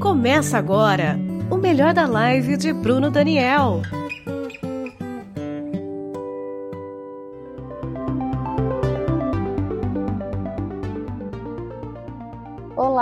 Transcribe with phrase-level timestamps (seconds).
[0.00, 1.18] Começa agora
[1.50, 3.82] o melhor da live de Bruno Daniel.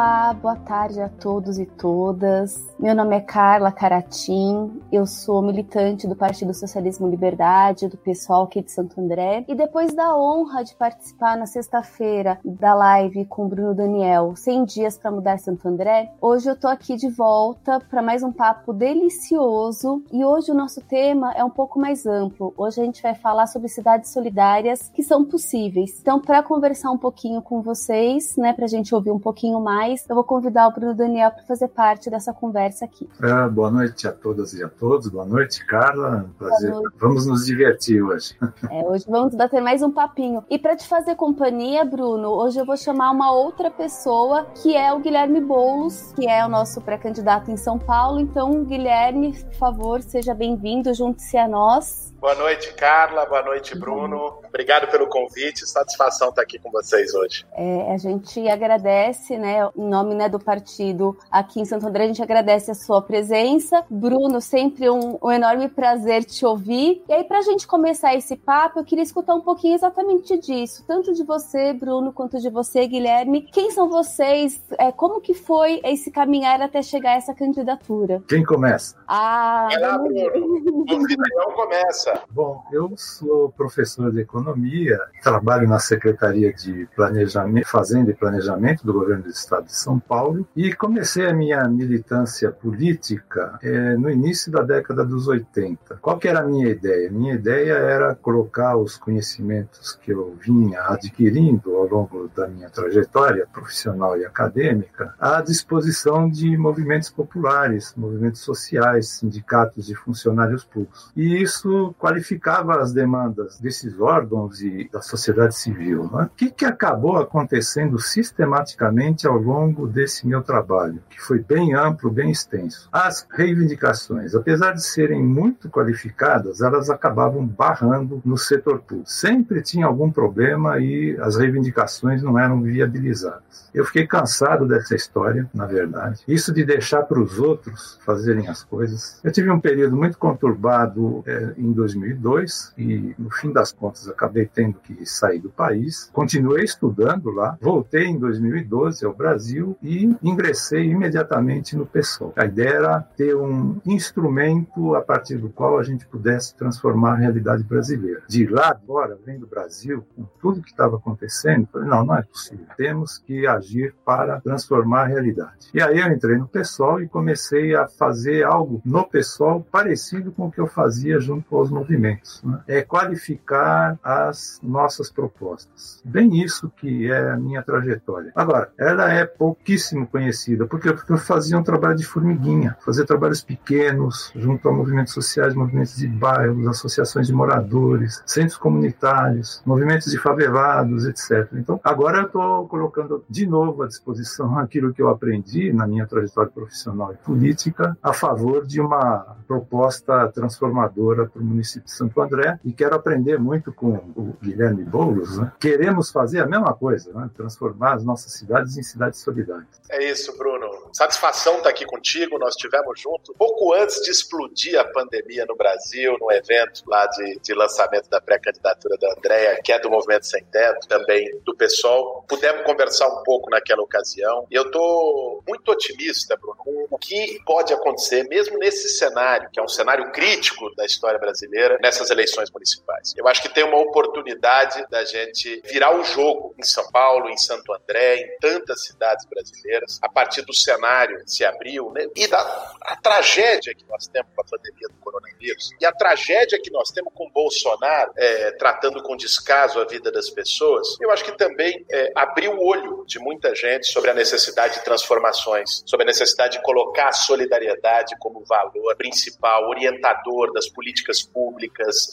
[0.06, 2.64] Olá, boa tarde a todos e todas.
[2.78, 8.62] Meu nome é Carla Caratim, eu sou militante do Partido Socialismo Liberdade, do pessoal aqui
[8.62, 9.44] de Santo André.
[9.48, 14.96] E depois da honra de participar na sexta-feira da live com Bruno Daniel, 100 dias
[14.96, 20.04] para mudar Santo André, hoje eu tô aqui de volta para mais um papo delicioso.
[20.12, 22.54] E hoje o nosso tema é um pouco mais amplo.
[22.56, 25.98] Hoje a gente vai falar sobre cidades solidárias que são possíveis.
[26.00, 29.95] Então, para conversar um pouquinho com vocês, né, para a gente ouvir um pouquinho mais,
[30.08, 33.08] eu vou convidar o Bruno Daniel para fazer parte dessa conversa conversa aqui.
[33.22, 35.08] Ah, boa noite a todas e a todos.
[35.08, 36.30] Boa noite, Carla.
[36.38, 36.70] Prazer.
[36.70, 36.96] Noite.
[36.98, 38.36] Vamos nos divertir hoje.
[38.70, 40.44] É, hoje vamos bater mais um papinho.
[40.50, 44.92] E para te fazer companhia, Bruno, hoje eu vou chamar uma outra pessoa, que é
[44.92, 48.18] o Guilherme Boulos, que é o nosso pré-candidato em São Paulo.
[48.18, 52.12] Então, Guilherme, por favor, seja bem-vindo, junte-se a nós.
[52.18, 53.26] Boa noite, Carla.
[53.26, 54.38] Boa noite, Bruno.
[54.48, 55.66] Obrigado pelo convite.
[55.66, 57.46] Satisfação estar aqui com vocês hoje.
[57.52, 62.06] É, a gente agradece, né, em nome né, do partido aqui em Santo André, a
[62.06, 63.84] gente agradece a sua presença.
[63.90, 67.04] Bruno, sempre um, um enorme prazer te ouvir.
[67.06, 70.84] E aí, para a gente começar esse papo, eu queria escutar um pouquinho exatamente disso,
[70.86, 73.42] tanto de você, Bruno, quanto de você, Guilherme.
[73.42, 74.62] Quem são vocês?
[74.78, 78.22] É, como que foi esse caminhar até chegar a essa candidatura?
[78.26, 78.96] Quem começa?
[79.06, 80.80] Ah, Vai lá, Bruno.
[80.80, 82.15] O começa.
[82.30, 88.92] Bom, eu sou professor de economia, trabalho na Secretaria de Planejamento, Fazenda e Planejamento do
[88.92, 94.52] Governo do Estado de São Paulo e comecei a minha militância política é, no início
[94.52, 95.96] da década dos 80.
[96.02, 97.10] Qual que era a minha ideia?
[97.10, 103.46] Minha ideia era colocar os conhecimentos que eu vinha adquirindo ao longo da minha trajetória
[103.50, 111.10] profissional e acadêmica à disposição de movimentos populares, movimentos sociais, sindicatos de funcionários públicos.
[111.16, 116.10] E isso qualificava as demandas desses órgãos e da sociedade civil.
[116.12, 116.24] Né?
[116.24, 122.10] O que, que acabou acontecendo sistematicamente ao longo desse meu trabalho, que foi bem amplo,
[122.10, 122.88] bem extenso?
[122.92, 129.10] As reivindicações, apesar de serem muito qualificadas, elas acabavam barrando no setor público.
[129.10, 133.70] Sempre tinha algum problema e as reivindicações não eram viabilizadas.
[133.74, 136.22] Eu fiquei cansado dessa história, na verdade.
[136.26, 139.20] Isso de deixar para os outros fazerem as coisas.
[139.22, 144.46] Eu tive um período muito conturbado é, em 2002 e, no fim das contas, acabei
[144.46, 146.10] tendo que sair do país.
[146.12, 152.32] Continuei estudando lá, voltei em 2012 ao Brasil e ingressei imediatamente no PSOL.
[152.36, 157.16] A ideia era ter um instrumento a partir do qual a gente pudesse transformar a
[157.16, 158.22] realidade brasileira.
[158.28, 162.22] De lá agora, vem do Brasil, com tudo que estava acontecendo, falei, não, não é
[162.22, 162.66] possível.
[162.76, 165.70] Temos que agir para transformar a realidade.
[165.72, 170.46] E aí eu entrei no PSOL e comecei a fazer algo no PSOL parecido com
[170.46, 172.42] o que eu fazia junto aos movimentos.
[172.42, 172.60] Né?
[172.66, 176.00] É qualificar as nossas propostas.
[176.04, 178.32] Bem isso que é a minha trajetória.
[178.34, 184.32] Agora, ela é pouquíssimo conhecida, porque eu fazia um trabalho de formiguinha, fazia trabalhos pequenos,
[184.34, 191.04] junto a movimentos sociais, movimentos de bairros, associações de moradores, centros comunitários, movimentos de favelados,
[191.04, 191.48] etc.
[191.54, 196.06] Então, agora eu estou colocando de novo à disposição aquilo que eu aprendi na minha
[196.06, 202.20] trajetória profissional e política a favor de uma proposta transformadora para o município de Santo
[202.20, 205.38] André e quero aprender muito com o Guilherme Boulos.
[205.38, 205.52] Né?
[205.60, 207.30] Queremos fazer a mesma coisa, né?
[207.34, 209.66] transformar as nossas cidades em cidades solidárias.
[209.90, 210.90] É isso, Bruno.
[210.92, 212.38] Satisfação estar aqui contigo.
[212.38, 217.38] Nós estivemos juntos pouco antes de explodir a pandemia no Brasil, no evento lá de,
[217.40, 222.24] de lançamento da pré-candidatura da Andréa, que é do Movimento Sem Teto, também do PSOL.
[222.28, 224.46] Pudemos conversar um pouco naquela ocasião.
[224.50, 229.60] E eu estou muito otimista, Bruno, com o que pode acontecer, mesmo nesse cenário, que
[229.60, 231.36] é um cenário crítico da história brasileira,
[231.80, 233.14] nessas eleições municipais.
[233.16, 237.36] Eu acho que tem uma oportunidade da gente virar o jogo em São Paulo, em
[237.36, 242.06] Santo André, em tantas cidades brasileiras, a partir do cenário que se abriu né?
[242.14, 242.46] e da
[242.82, 246.90] a tragédia que nós temos com a pandemia do coronavírus e a tragédia que nós
[246.90, 250.96] temos com Bolsonaro é, tratando com descaso a vida das pessoas.
[251.00, 254.84] Eu acho que também é, abriu o olho de muita gente sobre a necessidade de
[254.84, 261.45] transformações, sobre a necessidade de colocar a solidariedade como valor principal, orientador das políticas públicas,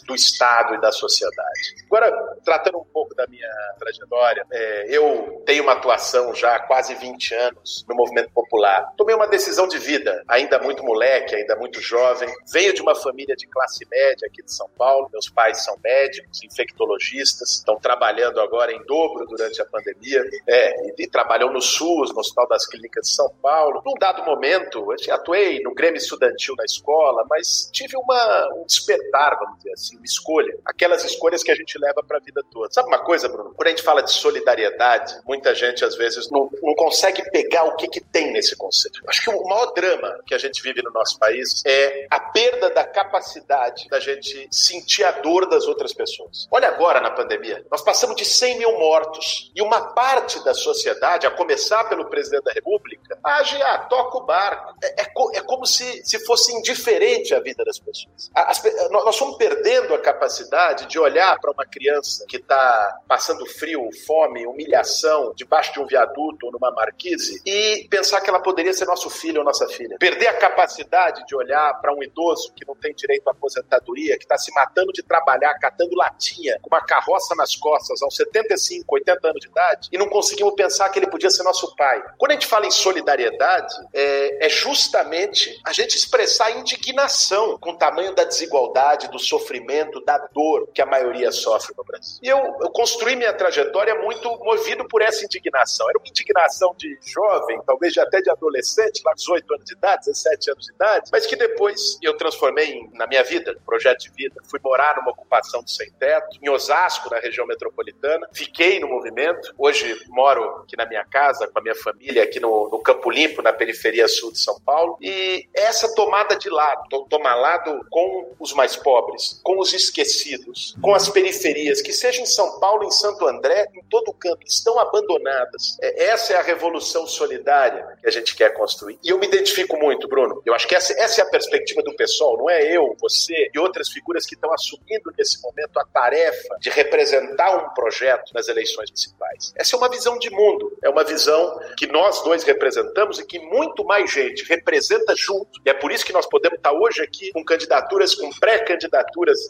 [0.06, 1.76] do Estado e da sociedade.
[1.86, 2.12] Agora,
[2.44, 3.50] tratando um pouco da minha
[3.80, 8.94] trajetória, é, eu tenho uma atuação já há quase 20 anos no movimento popular.
[8.98, 12.30] Tomei uma decisão de vida, ainda muito moleque, ainda muito jovem.
[12.52, 15.10] Venho de uma família de classe média aqui de São Paulo.
[15.12, 20.24] Meus pais são médicos, infectologistas, estão trabalhando agora em dobro durante a pandemia.
[20.48, 23.82] É, e, e trabalham no SUS, no Hospital das Clínicas de São Paulo.
[23.86, 29.23] Num dado momento, eu atuei no Grêmio Estudantil na escola, mas tive uma, um despertar,
[29.32, 30.58] vamos dizer assim, uma escolha.
[30.66, 32.72] Aquelas escolhas que a gente leva para a vida toda.
[32.72, 33.54] Sabe uma coisa, Bruno?
[33.56, 37.76] Quando a gente fala de solidariedade, muita gente às vezes não, não consegue pegar o
[37.76, 39.02] que, que tem nesse conceito.
[39.08, 42.70] Acho que o maior drama que a gente vive no nosso país é a perda
[42.70, 46.48] da capacidade da gente sentir a dor das outras pessoas.
[46.52, 51.28] Olha agora na pandemia, nós passamos de 100 mil mortos e uma parte da sociedade,
[51.28, 54.74] a começar pelo presidente da República, age, ah, toca o barco.
[54.84, 58.32] É, é, é como se, se fosse indiferente a vida das pessoas.
[58.34, 63.90] As, nós estamos perdendo a capacidade de olhar para uma criança que está passando frio,
[64.06, 68.86] fome, humilhação, debaixo de um viaduto ou numa marquise e pensar que ela poderia ser
[68.86, 69.98] nosso filho ou nossa filha.
[70.00, 74.24] Perder a capacidade de olhar para um idoso que não tem direito à aposentadoria, que
[74.24, 79.28] está se matando de trabalhar, catando latinha, com uma carroça nas costas, aos 75, 80
[79.28, 82.04] anos de idade, e não conseguimos pensar que ele podia ser nosso pai.
[82.18, 87.78] Quando a gente fala em solidariedade, é, é justamente a gente expressar indignação com o
[87.78, 92.20] tamanho da desigualdade, do sofrimento, da dor que a maioria sofre no Brasil.
[92.22, 95.90] E eu, eu construí minha trajetória muito movido por essa indignação.
[95.90, 100.52] Era uma indignação de jovem, talvez até de adolescente, lá 18 anos de idade, 17
[100.52, 104.42] anos de idade, mas que depois eu transformei na minha vida, projeto de vida.
[104.50, 108.28] Fui morar numa ocupação de sem teto, em Osasco, na região metropolitana.
[108.34, 109.54] Fiquei no movimento.
[109.58, 113.42] Hoje moro aqui na minha casa, com a minha família, aqui no, no Campo Limpo,
[113.42, 114.98] na periferia sul de São Paulo.
[115.02, 120.94] E essa tomada de lado, tomar lado com os mais pobres, com os esquecidos, com
[120.94, 124.78] as periferias, que seja em São Paulo, em Santo André, em todo o campo, estão
[124.80, 125.78] abandonadas.
[125.82, 129.00] É, essa é a revolução solidária que a gente quer construir.
[129.04, 130.42] E eu me identifico muito, Bruno.
[130.46, 133.60] Eu acho que essa, essa é a perspectiva do pessoal, não é eu, você e
[133.60, 138.90] outras figuras que estão assumindo nesse momento a tarefa de representar um projeto nas eleições
[138.90, 139.54] municipais.
[139.56, 143.40] Essa é uma visão de mundo, é uma visão que nós dois representamos e que
[143.40, 145.62] muito mais gente representa junto.
[145.66, 148.73] E é por isso que nós podemos estar hoje aqui com candidaturas, com pré-candidaturas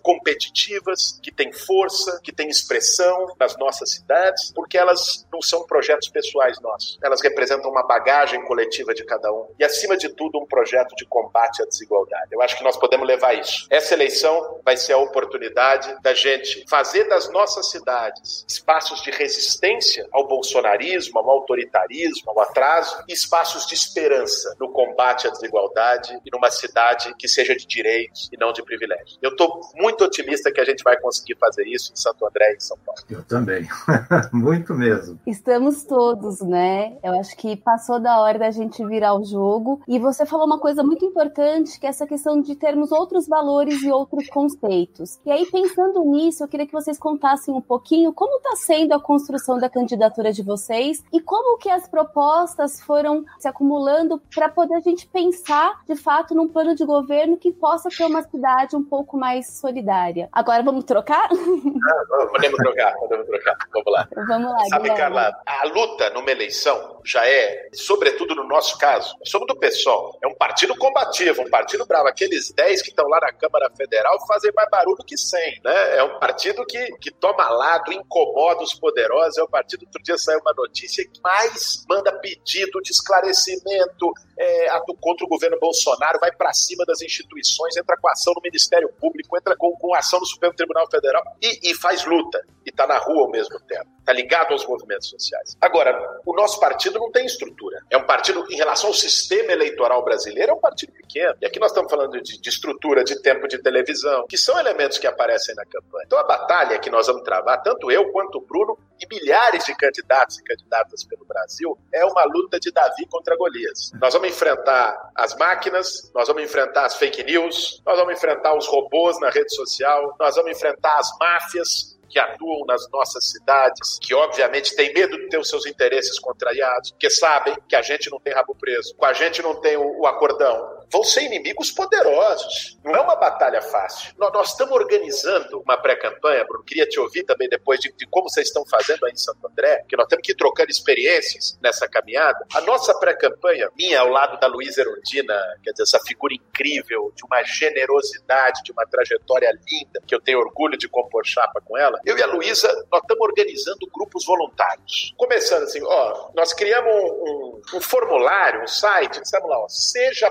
[0.01, 6.09] competitivas, que têm força, que têm expressão nas nossas cidades, porque elas não são projetos
[6.09, 6.97] pessoais nossos.
[7.03, 9.47] Elas representam uma bagagem coletiva de cada um.
[9.59, 12.29] E, acima de tudo, um projeto de combate à desigualdade.
[12.31, 13.67] Eu acho que nós podemos levar isso.
[13.69, 20.07] Essa eleição vai ser a oportunidade da gente fazer das nossas cidades espaços de resistência
[20.11, 26.29] ao bolsonarismo, ao autoritarismo, ao atraso, e espaços de esperança no combate à desigualdade e
[26.31, 29.12] numa cidade que seja de direitos e não de privilégios.
[29.21, 32.55] Eu estou muito otimista que a gente vai conseguir fazer isso em Santo André e
[32.55, 33.01] em São Paulo.
[33.09, 33.67] Eu também,
[34.31, 35.19] muito mesmo.
[35.25, 36.97] Estamos todos, né?
[37.03, 39.81] Eu acho que passou da hora da gente virar o jogo.
[39.87, 43.81] E você falou uma coisa muito importante, que é essa questão de termos outros valores
[43.83, 45.19] e outros conceitos.
[45.25, 48.99] E aí, pensando nisso, eu queria que vocês contassem um pouquinho como está sendo a
[48.99, 54.75] construção da candidatura de vocês e como que as propostas foram se acumulando para poder
[54.75, 58.83] a gente pensar, de fato, num plano de governo que possa ter uma cidade um
[58.83, 60.29] pouco mais solidária.
[60.31, 61.29] Agora vamos trocar?
[61.83, 63.57] Ah, podemos trocar, podemos trocar.
[63.73, 64.07] Vamos lá.
[64.27, 64.65] Vamos lá.
[64.69, 65.15] Sabe, Guilherme.
[65.15, 70.27] Carla, a luta numa eleição já é, sobretudo no nosso caso, somos do PSOL, é
[70.27, 72.07] um partido combativo, um partido bravo.
[72.07, 75.97] Aqueles 10 que estão lá na Câmara Federal fazem mais barulho que 100, né?
[75.97, 80.17] É um partido que, que toma lado, incomoda os poderosos, é um partido, outro dia
[80.17, 84.67] saiu uma notícia que mais manda pedido de esclarecimento é,
[85.01, 89.37] contra o governo Bolsonaro, vai para cima das instituições, entra com ação no Ministério Público,
[89.37, 92.97] entra com, com ação no Supremo Tribunal Federal e, e faz luta, e está na
[92.97, 95.57] rua ao mesmo tempo, está ligado aos movimentos sociais.
[95.61, 97.79] Agora, o nosso partido não tem estrutura.
[97.89, 101.35] É um partido, em relação ao sistema eleitoral brasileiro, é um partido pequeno.
[101.41, 104.97] E aqui nós estamos falando de, de estrutura, de tempo de televisão, que são elementos
[104.97, 106.03] que aparecem na campanha.
[106.05, 109.75] Então a batalha que nós vamos travar, tanto eu quanto o Bruno, e milhares de
[109.75, 113.91] candidatos e candidatas pelo Brasil, é uma luta de Davi contra Golias.
[113.99, 118.67] Nós vamos enfrentar as máquinas, nós vamos enfrentar as fake news, nós vamos enfrentar os
[118.67, 124.13] robôs na rede social, nós vamos enfrentar as máfias, que atuam nas nossas cidades, que
[124.13, 128.19] obviamente têm medo de ter os seus interesses contrariados, porque sabem que a gente não
[128.19, 132.77] tem rabo preso, com a gente não tem o, o acordão, vão ser inimigos poderosos.
[132.83, 134.13] Não é uma batalha fácil.
[134.17, 136.63] Nós, nós estamos organizando uma pré-campanha, Bruno.
[136.63, 139.83] Queria te ouvir também depois de, de, como vocês estão fazendo aí em Santo André,
[139.89, 142.45] que nós temos que ir trocando experiências nessa caminhada.
[142.53, 147.25] A nossa pré-campanha, minha ao lado da Luísa Erundina, quer dizer, essa figura incrível, de
[147.25, 151.99] uma generosidade, de uma trajetória linda, que eu tenho orgulho de compor chapa com ela.
[152.05, 155.13] Eu e a Luísa, nós estamos organizando grupos voluntários.
[155.17, 160.29] Começando assim, ó, nós criamos um, um, um formulário, um site, dissemos lá, ó, seja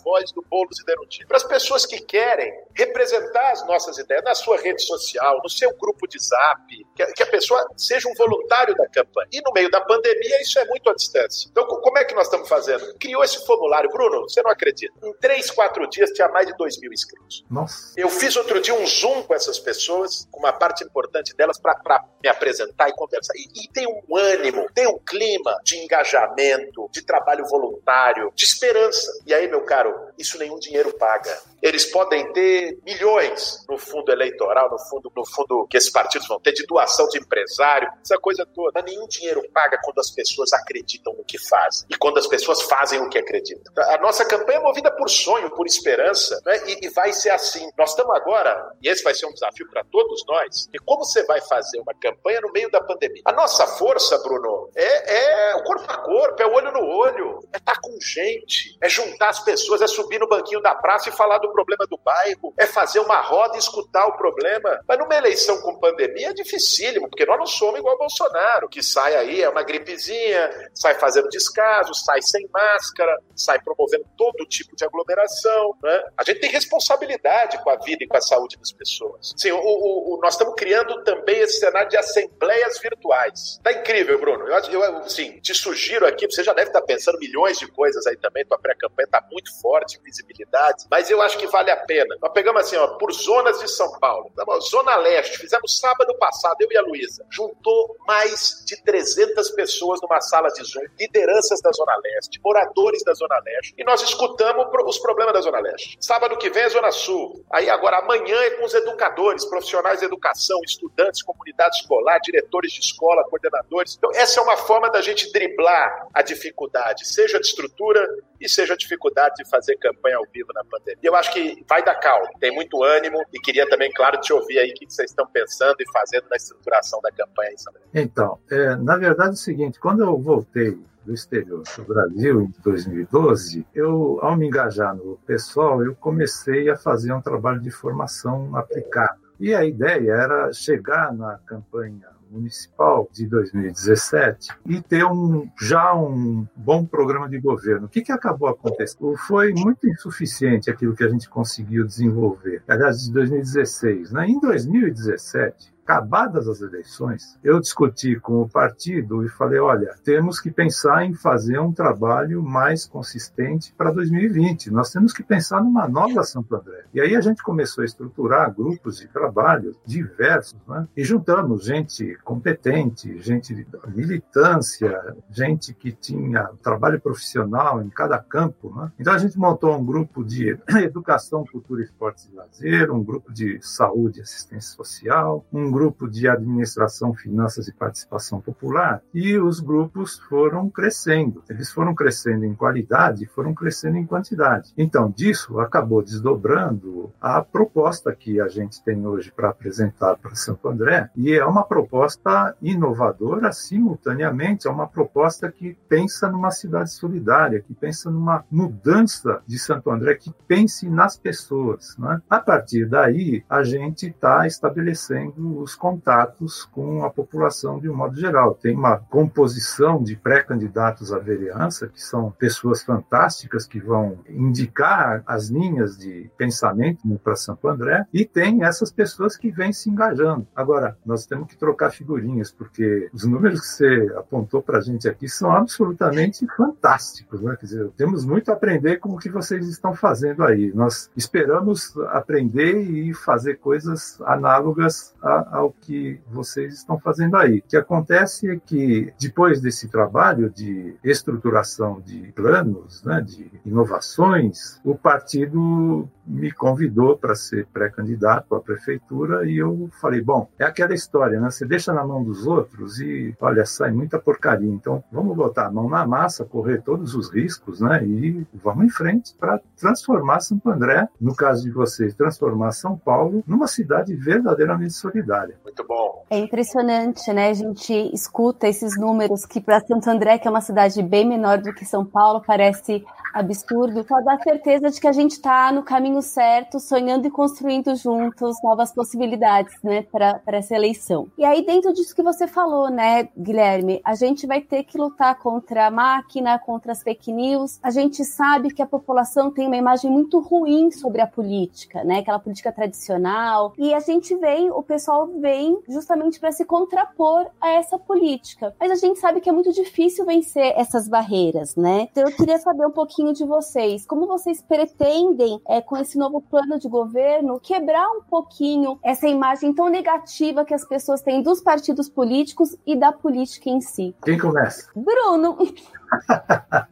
[0.00, 1.26] porta-voz do Boulos e Derundina.
[1.26, 5.72] Para as pessoas que querem representar as nossas ideias na sua rede social, no seu
[5.76, 6.60] grupo de zap,
[6.94, 9.28] que, que a pessoa seja um voluntário da campanha.
[9.32, 11.48] E no meio da pandemia, isso é muito à distância.
[11.50, 12.94] Então, como é que nós estamos fazendo?
[12.98, 13.90] Criou esse formulário.
[13.90, 14.92] Bruno, você não acredita.
[15.02, 17.44] Em três, quatro dias tinha mais de dois mil inscritos.
[17.50, 17.92] Nossa.
[17.96, 22.04] Eu fiz outro dia um Zoom com essas pessoas, com uma parte importante delas, para
[22.22, 23.34] me apresentar e conversar.
[23.36, 29.10] E, e tem um ânimo, tem um clima de engajamento, de trabalho voluntário, de esperança.
[29.26, 29.79] E aí, meu caro,
[30.18, 31.38] isso nenhum dinheiro paga.
[31.62, 36.40] Eles podem ter milhões no fundo eleitoral, no fundo, no fundo que esses partidos vão
[36.40, 38.72] ter de doação de empresário, essa coisa toda.
[38.74, 42.62] Mas nenhum dinheiro paga quando as pessoas acreditam no que fazem e quando as pessoas
[42.62, 43.72] fazem o que acreditam.
[43.76, 46.60] A nossa campanha é movida por sonho, por esperança, né?
[46.66, 47.68] e, e vai ser assim.
[47.76, 51.24] Nós estamos agora, e esse vai ser um desafio para todos nós, e como você
[51.24, 53.22] vai fazer uma campanha no meio da pandemia?
[53.24, 57.40] A nossa força, Bruno, é, é o corpo a corpo, é o olho no olho,
[57.52, 61.12] é estar com gente, é juntar as pessoas, é subir no banquinho da praça e
[61.12, 64.80] falar do problema do bairro, é fazer uma roda e escutar o problema.
[64.86, 69.14] Mas numa eleição com pandemia é dificílimo, porque nós não somos igual Bolsonaro, que sai
[69.16, 74.84] aí, é uma gripezinha, sai fazendo descaso, sai sem máscara, sai promovendo todo tipo de
[74.84, 75.74] aglomeração.
[75.82, 76.02] Né?
[76.16, 79.34] A gente tem responsabilidade com a vida e com a saúde das pessoas.
[79.36, 83.60] Sim, o, o, o, nós estamos criando também esse cenário de assembleias virtuais.
[83.62, 84.46] Tá incrível, Bruno.
[84.48, 88.16] Eu, eu sim, te sugiro aqui, você já deve estar pensando milhões de coisas aí
[88.16, 92.16] também, tua pré-campanha está muito forte, visibilidade, mas eu acho que vale a pena.
[92.20, 94.30] Nós pegamos assim, ó, por zonas de São Paulo.
[94.70, 97.24] Zona Leste, fizemos sábado passado, eu e a Luísa.
[97.30, 103.12] Juntou mais de 300 pessoas numa sala de Zoom, lideranças da Zona Leste, moradores da
[103.14, 105.96] Zona Leste, e nós escutamos os problemas da Zona Leste.
[106.00, 107.44] Sábado que vem é Zona Sul.
[107.50, 112.80] Aí agora, amanhã é com os educadores, profissionais de educação, estudantes, comunidade escolar, diretores de
[112.80, 113.96] escola, coordenadores.
[113.96, 118.06] Então, essa é uma forma da gente driblar a dificuldade, seja de estrutura
[118.40, 121.00] e seja a dificuldade de fazer campanha ao vivo na pandemia.
[121.02, 124.58] Eu acho que vai dar calma, tem muito ânimo e queria também, claro, te ouvir
[124.58, 127.50] aí o que vocês estão pensando e fazendo na estruturação da campanha
[127.92, 132.62] Então, é, na verdade é o seguinte, quando eu voltei do exterior do Brasil em
[132.62, 138.54] 2012, eu, ao me engajar no pessoal, eu comecei a fazer um trabalho de formação
[138.54, 139.18] aplicada.
[139.38, 146.46] E a ideia era chegar na campanha municipal de 2017 e ter um, já um
[146.56, 147.86] bom programa de governo.
[147.86, 149.16] O que, que acabou acontecendo?
[149.16, 154.12] Foi muito insuficiente aquilo que a gente conseguiu desenvolver, aliás, de 2016.
[154.12, 154.28] Né?
[154.28, 160.50] Em 2017, acabadas as eleições, eu discuti com o partido e falei: olha, temos que
[160.50, 164.70] pensar em fazer um trabalho mais consistente para 2020.
[164.70, 166.84] Nós temos que pensar numa nova Santo André.
[166.94, 170.86] E aí a gente começou a estruturar grupos de trabalho diversos, né?
[170.96, 178.72] e juntamos gente competente, gente militância, gente que tinha trabalho profissional em cada campo.
[178.74, 178.92] Né?
[178.98, 183.58] Então a gente montou um grupo de educação, cultura, esportes e lazer, um grupo de
[183.60, 190.18] saúde e assistência social, um grupo de administração, finanças e participação popular, e os grupos
[190.28, 191.42] foram crescendo.
[191.48, 194.72] Eles foram crescendo em qualidade, foram crescendo em quantidade.
[194.76, 200.68] Então, disso acabou desdobrando a proposta que a gente tem hoje para apresentar para Santo
[200.68, 207.60] André, e é uma proposta inovadora, simultaneamente, é uma proposta que pensa numa cidade solidária,
[207.60, 211.96] que pensa numa mudança de Santo André, que pense nas pessoas.
[211.98, 212.20] Né?
[212.28, 218.18] A partir daí, a gente está estabelecendo os contatos com a população de um modo
[218.18, 218.54] geral.
[218.54, 225.48] Tem uma composição de pré-candidatos à vereança, que são pessoas fantásticas que vão indicar as
[225.48, 230.46] linhas de pensamento para Santo André, e tem essas pessoas que vêm se engajando.
[230.54, 235.08] Agora, nós temos que trocar figurinhas, porque os números que você apontou para a gente
[235.08, 237.40] aqui são absolutamente fantásticos.
[237.40, 237.56] Né?
[237.58, 240.72] Quer dizer, temos muito a aprender com o que vocês estão fazendo aí.
[240.74, 247.58] Nós esperamos aprender e fazer coisas análogas a, ao que vocês estão fazendo aí.
[247.58, 254.80] O que acontece é que, depois desse trabalho de estruturação de planos, né, de inovações,
[254.84, 260.94] o partido me convidou para ser pré-candidato à prefeitura e eu falei, bom, é aquela
[260.94, 261.50] história, né?
[261.50, 264.70] Você deixa na mão dos outros e, olha, sai muita porcaria.
[264.70, 268.04] Então, vamos botar a mão na massa, correr todos os riscos, né?
[268.04, 273.42] E vamos em frente para transformar Santo André, no caso de vocês, transformar São Paulo
[273.46, 275.56] numa cidade verdadeiramente solidária.
[275.64, 276.24] Muito bom.
[276.30, 277.48] É impressionante, né?
[277.48, 281.58] A gente escuta esses números que para Santo André, que é uma cidade bem menor
[281.58, 284.04] do que São Paulo, parece absurdo.
[284.06, 288.56] Só dá certeza de que a gente está no caminho certo, sonhando e construindo juntos
[288.62, 291.28] novas possibilidades, né, para essa eleição.
[291.36, 295.38] E aí, dentro disso que você falou, né, Guilherme, a gente vai ter que lutar
[295.38, 297.78] contra a máquina, contra as fake news.
[297.82, 302.18] A gente sabe que a população tem uma imagem muito ruim sobre a política, né,
[302.18, 303.72] aquela política tradicional.
[303.78, 308.74] E a gente vem, o pessoal vem justamente para se contrapor a essa política.
[308.78, 312.08] Mas a gente sabe que é muito difícil vencer essas barreiras, né?
[312.10, 316.40] Então eu queria saber um pouquinho de vocês, como vocês pretendem, é, com esse novo
[316.40, 321.60] plano de governo, quebrar um pouquinho essa imagem tão negativa que as pessoas têm dos
[321.60, 324.14] partidos políticos e da política em si?
[324.24, 324.90] Quem começa?
[324.94, 325.58] Bruno!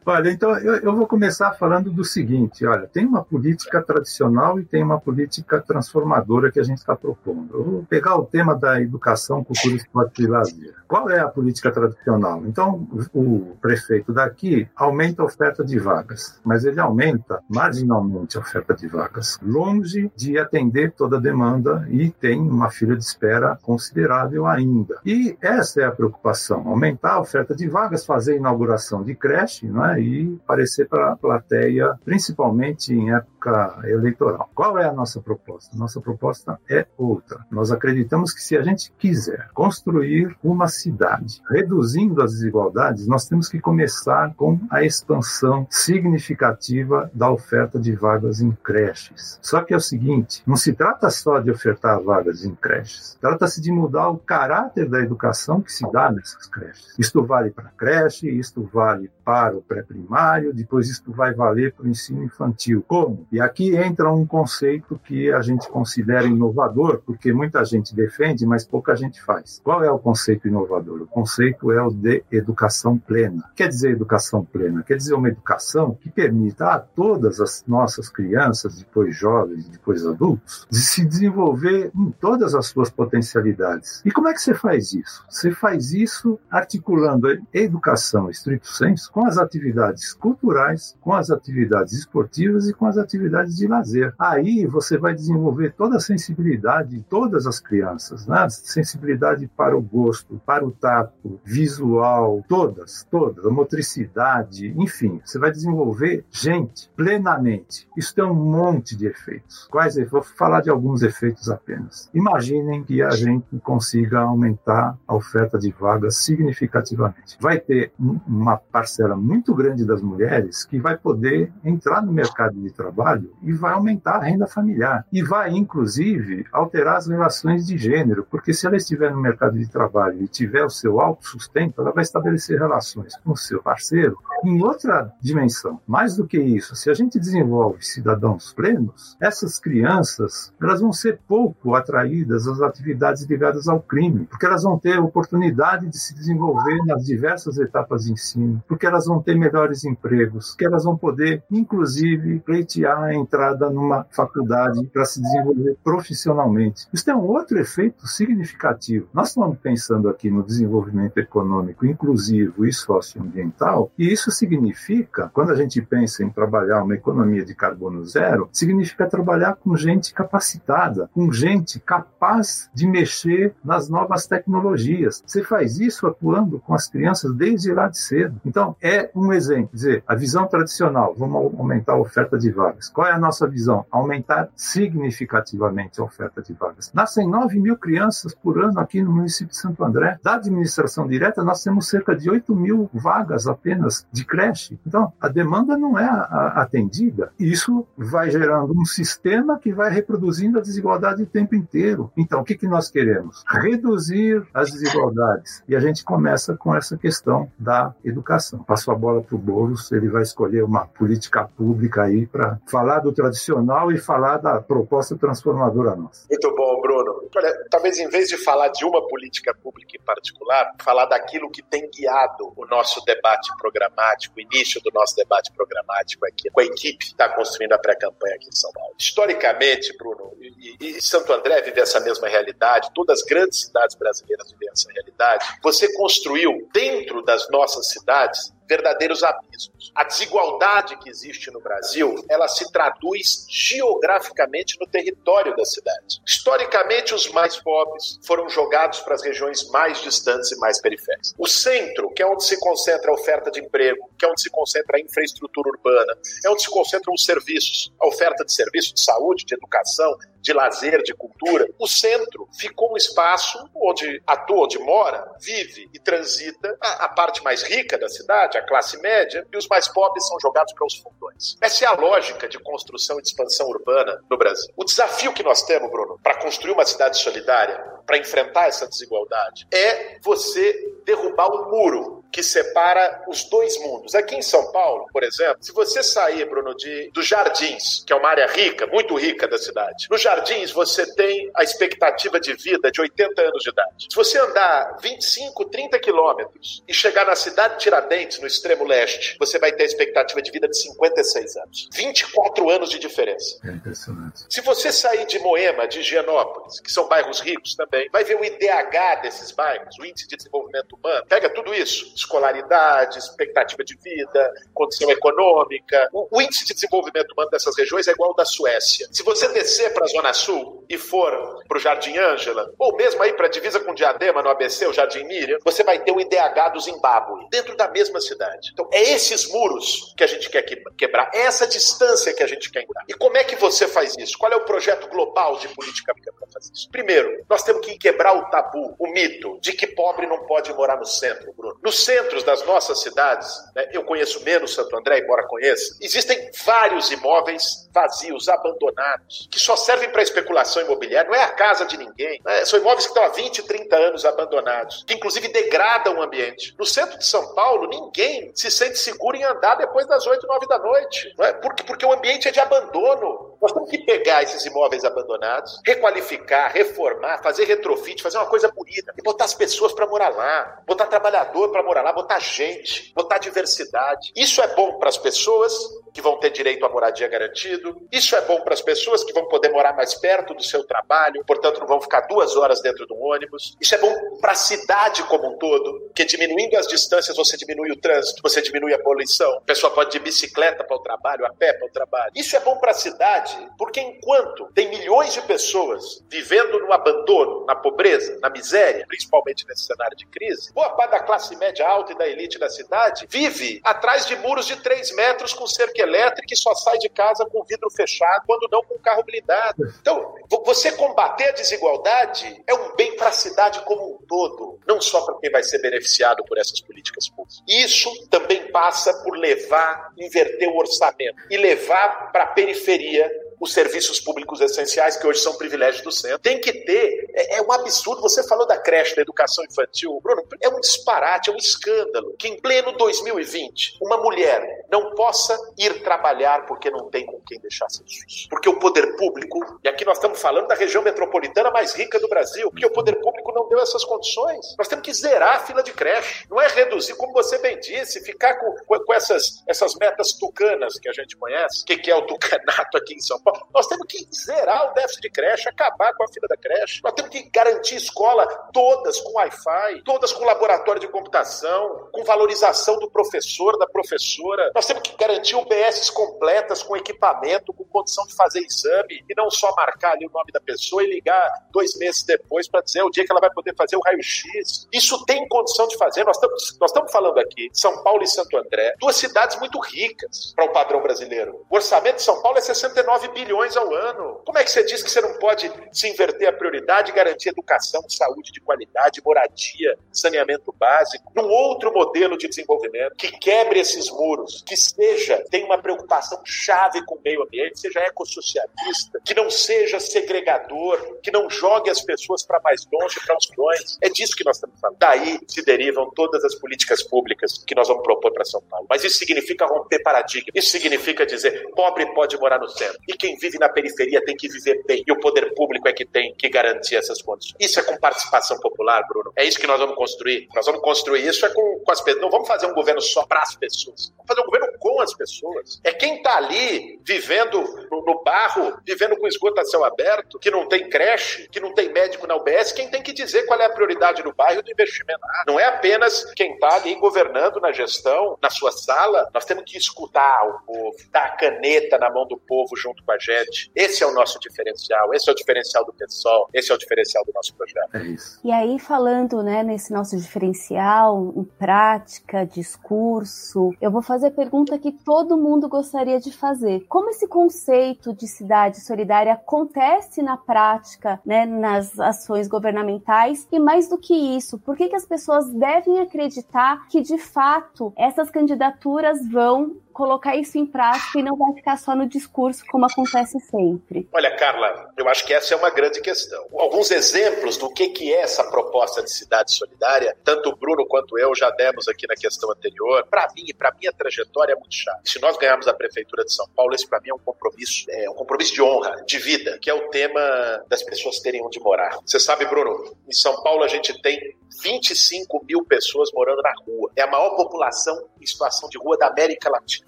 [0.06, 4.64] olha, então eu, eu, vou começar falando do seguinte: olha, tem uma política tradicional e
[4.64, 7.54] tem uma política transformadora que a gente está propondo.
[7.54, 10.75] Eu vou pegar o tema da educação, cultura, esporte e lazer.
[10.87, 12.42] Qual é a política tradicional?
[12.46, 18.75] Então, o prefeito daqui aumenta a oferta de vagas, mas ele aumenta marginalmente a oferta
[18.75, 24.46] de vagas, longe de atender toda a demanda e tem uma fila de espera considerável
[24.46, 24.98] ainda.
[25.04, 30.00] E essa é a preocupação: aumentar a oferta de vagas, fazer inauguração de creche né,
[30.00, 34.50] e aparecer para a plateia, principalmente em época eleitoral.
[34.54, 35.76] Qual é a nossa proposta?
[35.76, 37.44] Nossa proposta é outra.
[37.50, 43.48] Nós acreditamos que se a gente quiser construir uma cidade reduzindo as desigualdades, nós temos
[43.48, 49.38] que começar com a expansão significativa da oferta de vagas em creches.
[49.40, 53.60] Só que é o seguinte, não se trata só de ofertar vagas em creches, trata-se
[53.60, 56.94] de mudar o caráter da educação que se dá nessas creches.
[56.98, 61.85] Isto vale para creche, isto vale vale para o pré-primário, depois isso vai valer para
[61.85, 62.82] o ensino infantil.
[62.88, 63.26] Como?
[63.30, 68.64] E aqui entra um conceito que a gente considera inovador, porque muita gente defende, mas
[68.64, 69.61] pouca gente faz.
[69.62, 71.02] Qual é o conceito inovador?
[71.02, 73.44] O conceito é o de educação plena.
[73.54, 74.82] Quer dizer educação plena?
[74.82, 80.66] Quer dizer uma educação que permita a todas as nossas crianças, depois jovens, depois adultos,
[80.70, 84.00] de se desenvolver em todas as suas potencialidades.
[84.06, 85.23] E como é que você faz isso?
[85.28, 91.92] Você faz isso articulando a educação estrito senso com as atividades culturais, com as atividades
[91.92, 94.14] esportivas e com as atividades de lazer.
[94.16, 98.48] Aí você vai desenvolver toda a sensibilidade de todas as crianças, né?
[98.48, 105.50] Sensibilidade para o gosto, para o tato, visual, todas, todas, a motricidade, enfim, você vai
[105.50, 107.88] desenvolver gente plenamente.
[107.96, 109.66] Isso tem um monte de efeitos.
[109.68, 109.96] Quais?
[110.08, 112.08] Vou falar de alguns efeitos apenas.
[112.14, 117.36] Imaginem que a gente consiga aumentar a oferta de vagas significativamente.
[117.40, 122.71] Vai ter uma parcela muito grande das mulheres que vai poder entrar no mercado de
[122.73, 125.04] trabalho e vai aumentar a renda familiar.
[125.12, 129.68] E vai, inclusive, alterar as relações de gênero, porque se ela estiver no mercado de
[129.68, 134.62] trabalho e tiver o seu autossustento, ela vai estabelecer relações com o seu parceiro em
[134.62, 135.80] outra dimensão.
[135.86, 141.18] Mais do que isso, se a gente desenvolve cidadãos plenos, essas crianças elas vão ser
[141.26, 146.78] pouco atraídas às atividades ligadas ao crime, porque elas vão ter oportunidade de se desenvolver
[146.86, 151.43] nas diversas etapas de ensino, porque elas vão ter melhores empregos, que elas vão poder,
[151.50, 156.87] inclusive, pleitear a entrada numa faculdade para se desenvolver profissionalmente.
[156.93, 159.08] Isso tem um outro efeito significativo.
[159.13, 165.54] Nós estamos pensando aqui no desenvolvimento econômico inclusivo e socioambiental, e isso significa, quando a
[165.54, 171.30] gente pensa em trabalhar uma economia de carbono zero, significa trabalhar com gente capacitada, com
[171.32, 175.23] gente capaz de mexer nas novas tecnologias.
[175.26, 178.41] Você faz isso atuando com as crianças desde lá de cedo.
[178.45, 179.69] Então, é um exemplo.
[179.69, 182.88] Quer dizer, a visão tradicional, vamos aumentar a oferta de vagas.
[182.88, 183.84] Qual é a nossa visão?
[183.91, 186.91] Aumentar significativamente a oferta de vagas.
[186.93, 190.19] Nascem 9 mil crianças por ano aqui no município de Santo André.
[190.23, 194.78] Da administração direta, nós temos cerca de 8 mil vagas apenas de creche.
[194.86, 196.08] Então, a demanda não é
[196.54, 197.32] atendida.
[197.38, 202.10] Isso vai gerando um sistema que vai reproduzindo a desigualdade o tempo inteiro.
[202.17, 203.45] Então, o que, que nós queremos?
[203.49, 205.62] Reduzir as desigualdades.
[205.69, 208.78] E a gente começa com essa questão da educação educação.
[208.78, 213.00] Passo a bola para o Boulos, ele vai escolher uma política pública aí para falar
[213.00, 216.26] do tradicional e falar da proposta transformadora nossa.
[216.28, 217.28] Muito bom, Bruno.
[217.35, 221.63] Olha, talvez em vez de falar de uma política pública em particular, falar daquilo que
[221.63, 226.65] tem guiado o nosso debate programático, o início do nosso debate programático aqui, com a
[226.65, 228.95] equipe que está construindo a pré-campanha aqui em São Paulo.
[228.99, 234.50] Historicamente, Bruno, e, e Santo André vive essa mesma realidade, todas as grandes cidades brasileiras
[234.52, 235.47] vivem essa realidade.
[235.63, 239.91] Você construiu dentro das nossas cidades verdadeiros abismos.
[239.95, 246.21] A desigualdade que existe no Brasil, ela se traduz geograficamente no território da cidade.
[246.26, 251.35] Historicamente, os mais pobres foram jogados para as regiões mais distantes e mais periféricas.
[251.39, 254.50] O centro, que é onde se concentra a oferta de emprego, que é onde se
[254.50, 259.02] concentra a infraestrutura urbana, é onde se concentram os serviços, a oferta de serviços de
[259.02, 261.68] saúde, de educação, de lazer, de cultura.
[261.78, 267.42] O centro ficou um espaço onde atua, onde mora, vive e transita a, a parte
[267.42, 270.96] mais rica da cidade, a classe média, e os mais pobres são jogados para os
[270.96, 271.56] fundões.
[271.60, 274.72] Essa é a lógica de construção e de expansão urbana no Brasil.
[274.76, 279.66] O desafio que nós temos, Bruno, para construir uma cidade solidária, para enfrentar essa desigualdade,
[279.72, 284.14] é você derrubar um muro que separa os dois mundos.
[284.14, 288.17] Aqui em São Paulo, por exemplo, se você sair, Bruno, de, dos Jardins, que é
[288.17, 292.91] uma área rica, muito rica da cidade, nos Jardins você tem a expectativa de vida
[292.91, 294.06] de 80 anos de idade.
[294.10, 299.36] Se você andar 25, 30 quilômetros e chegar na cidade de Tiradentes, no extremo leste,
[299.38, 301.88] você vai ter a expectativa de vida de 56 anos.
[301.93, 303.58] 24 anos de diferença.
[303.64, 304.45] É impressionante.
[304.50, 308.45] Se você sair de Moema, de Higienópolis, que são bairros ricos também, vai ver o
[308.45, 314.52] IDH desses bairros, o Índice de Desenvolvimento Humano, pega tudo isso escolaridade, expectativa de vida,
[314.75, 316.09] condição econômica.
[316.13, 319.09] O, o, índice de desenvolvimento humano dessas regiões é igual ao da Suécia.
[319.11, 323.23] Se você descer para a Zona Sul e for para o Jardim Ângela, ou mesmo
[323.23, 326.21] aí para a divisa com Diadema, no ABC, o Jardim Miriam, você vai ter o
[326.21, 328.71] IDH do Zimbábue, dentro da mesma cidade.
[328.73, 332.71] Então, é esses muros que a gente quer quebrar, é essa distância que a gente
[332.71, 333.04] quer quebrar.
[333.09, 334.39] E como é que você faz isso?
[334.39, 336.89] Qual é o projeto global de política pública para fazer isso?
[336.91, 340.97] Primeiro, nós temos que quebrar o tabu, o mito de que pobre não pode morar
[340.97, 341.78] no centro, Bruno.
[341.83, 347.10] No centros das nossas cidades, né, eu conheço menos Santo André, embora conheça, existem vários
[347.10, 352.40] imóveis vazios, abandonados, que só servem para especulação imobiliária, não é a casa de ninguém.
[352.44, 352.64] Né?
[352.64, 356.75] São imóveis que estão há 20, 30 anos abandonados, que inclusive degradam o ambiente.
[356.78, 360.66] No centro de São Paulo, ninguém se sente seguro em andar depois das 8, 9
[360.66, 361.34] da noite.
[361.36, 361.52] Não é?
[361.52, 363.48] porque, porque o ambiente é de abandono.
[363.60, 369.12] Nós temos que pegar esses imóveis abandonados, requalificar, reformar, fazer retrofit, fazer uma coisa bonita
[369.18, 373.38] e botar as pessoas para morar lá, botar trabalhador para morar lá, botar gente, botar
[373.38, 374.32] diversidade.
[374.36, 375.73] Isso é bom para as pessoas
[376.12, 377.97] que vão ter direito à moradia garantido.
[378.10, 381.44] Isso é bom para as pessoas que vão poder morar mais perto do seu trabalho,
[381.47, 383.76] portanto não vão ficar duas horas dentro de um ônibus.
[383.80, 387.90] Isso é bom para a cidade como um todo, porque diminuindo as distâncias você diminui
[387.90, 389.58] o trânsito, você diminui a poluição.
[389.58, 392.32] A pessoa pode ir de bicicleta para o trabalho, a pé para o trabalho.
[392.34, 397.65] Isso é bom para a cidade, porque enquanto tem milhões de pessoas vivendo no abandono,
[397.67, 402.13] na pobreza, na miséria, principalmente nesse cenário de crise, boa parte da classe média alta
[402.13, 406.52] e da elite da cidade vive atrás de muros de 3 metros com cerca elétrica
[406.52, 409.84] e só sai de casa com vidro fechado, quando não com carro blindado.
[410.00, 410.34] Então,
[410.65, 415.23] você combater a desigualdade é um bem para a cidade como um todo, não só
[415.23, 417.63] para quem vai ser beneficiado por essas políticas públicas.
[417.67, 424.21] Isso também passa por levar, inverter o orçamento e levar para a periferia os serviços
[424.21, 426.38] públicos essenciais, que hoje são privilégios do centro.
[426.38, 427.30] Tem que ter.
[427.34, 428.23] É, é, um absurdo.
[428.23, 430.21] Você falou da creche, da educação infantil.
[430.23, 435.58] Bruno, é um disparate, é um escândalo que em pleno 2020 uma mulher não possa
[435.76, 438.47] ir trabalhar porque não tem com quem deixar seus filhos.
[438.49, 442.28] Porque o poder público, e aqui nós estamos falando da região metropolitana mais rica do
[442.28, 444.76] Brasil, porque o poder público não deu essas condições.
[444.78, 446.47] Nós temos que zerar a fila de creche.
[446.49, 451.08] Não é reduzir, como você bem disse, ficar com, com essas, essas metas tucanas que
[451.08, 451.82] a gente conhece.
[451.82, 453.66] O que, que é o tucanato aqui em São Paulo?
[453.75, 457.00] Nós temos que zerar o déficit de creche, acabar com a fila da creche.
[457.02, 462.99] Nós temos que garantir escola todas com Wi-Fi, todas com laboratório de computação, com valorização
[462.99, 464.71] do professor, da professora.
[464.75, 469.50] Nós temos que garantir UBSs completas com equipamento, com condição de fazer exame e não
[469.50, 473.10] só marcar ali o nome da pessoa e ligar dois meses depois para dizer o
[473.10, 474.87] dia que ela vai poder fazer o raio-x.
[474.93, 476.25] Isso tem condição de fazer.
[476.25, 480.52] Nós estamos, nós estamos falando aqui São Paulo e Santo André, duas cidades muito ricas
[480.54, 481.65] para o padrão brasileiro.
[481.71, 484.41] O orçamento de São Paulo é 69 bilhões ao ano.
[484.45, 487.50] Como é que você diz que você não pode se inverter a prioridade e garantir
[487.50, 494.11] educação, saúde de qualidade, moradia, saneamento básico, num outro modelo de desenvolvimento que quebre esses
[494.11, 499.50] muros, que seja, tenha uma preocupação chave com o meio ambiente, seja ecossocialista, que não
[499.50, 503.98] seja segregador, que não jogue as pessoas para mais longe, para milhões.
[504.00, 504.98] É disso que nós estamos falando.
[504.98, 508.86] Daí se derivam todas as políticas públicas que nós vamos propor para São Paulo.
[508.88, 510.50] Mas isso significa romper paradigma.
[510.54, 514.48] Isso significa dizer pobre pode morar no centro e quem vive na periferia tem que
[514.48, 515.04] viver bem.
[515.06, 517.56] E o poder público é que tem que garantir essas condições.
[517.60, 519.32] Isso é com participação popular, Bruno.
[519.36, 520.48] É isso que nós vamos construir.
[520.54, 522.22] Nós vamos construir isso é com, com as pessoas.
[522.22, 524.12] Não vamos fazer um governo só para as pessoas.
[524.16, 525.80] Vamos fazer um governo com as pessoas.
[525.84, 530.50] É quem está ali vivendo no, no, barro, vivendo com esgoto a céu aberto, que
[530.50, 533.67] não tem creche, que não tem médico na UBS, quem tem que dizer qual é
[533.67, 535.21] a prioridade do bairro do investimento.
[535.47, 539.28] Não é apenas quem está ali governando na gestão, na sua sala.
[539.33, 543.13] Nós temos que escutar o povo, dar a caneta na mão do povo junto com
[543.13, 543.71] a gente.
[543.75, 545.13] Esse é o nosso diferencial.
[545.15, 546.49] Esse é o diferencial do pessoal.
[546.52, 547.95] Esse é o diferencial do nosso projeto.
[547.95, 548.41] É isso.
[548.45, 554.78] E aí, falando né, nesse nosso diferencial, em prática, discurso, eu vou fazer a pergunta
[554.78, 556.85] que todo mundo gostaria de fazer.
[556.89, 563.07] Como esse conceito de cidade solidária acontece na prática, né, nas ações governamentais?
[563.50, 567.92] E mais do que isso, por que, que as pessoas devem acreditar que, de fato,
[567.97, 572.87] essas candidaturas vão colocar isso em prática e não vai ficar só no discurso, como
[572.87, 574.08] acontece sempre.
[574.13, 576.47] Olha, Carla, eu acho que essa é uma grande questão.
[576.56, 581.19] Alguns exemplos do que, que é essa proposta de cidade solidária, tanto o Bruno quanto
[581.19, 583.04] eu já demos aqui na questão anterior.
[583.11, 585.00] Para mim para minha trajetória é muito chato.
[585.04, 588.08] Se nós ganharmos a Prefeitura de São Paulo, esse para mim é um compromisso, é
[588.08, 590.21] um compromisso de honra, de vida, que é o tema
[590.69, 591.99] das pessoas terem onde morar.
[592.06, 596.90] Você sabe, Bruno, em São Paulo a gente tem 25 mil pessoas morando na rua.
[596.97, 599.86] É a maior população em situação de rua da América Latina.